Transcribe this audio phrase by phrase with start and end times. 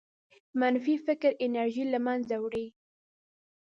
[0.59, 2.67] منفي فکر انرژي له منځه وړي.